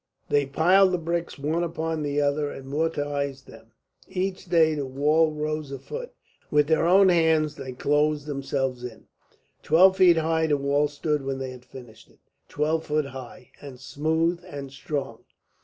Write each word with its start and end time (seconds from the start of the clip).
They 0.29 0.47
piled 0.47 0.91
the 0.93 0.97
bricks 0.97 1.37
one 1.37 1.63
upon 1.63 2.01
the 2.01 2.19
other 2.21 2.49
and 2.49 2.65
mortised 2.65 3.45
them. 3.45 3.67
Each 4.07 4.45
day 4.45 4.73
the 4.73 4.87
wall 4.87 5.29
rose 5.31 5.71
a 5.71 5.77
foot. 5.77 6.11
With 6.49 6.65
their 6.65 6.87
own 6.87 7.09
hands 7.09 7.55
they 7.55 7.73
closed 7.73 8.25
themselves 8.25 8.83
in. 8.83 9.05
Twelve 9.61 9.97
feet 9.97 10.17
high 10.17 10.47
the 10.47 10.57
wall 10.57 10.87
stood 10.87 11.23
when 11.23 11.37
they 11.37 11.51
had 11.51 11.63
finished 11.65 12.09
it 12.09 12.17
twelve 12.49 12.87
feet 12.87 13.05
high, 13.05 13.51
and 13.61 13.79
smooth 13.79 14.41
and 14.49 14.71
strong. 14.71 15.23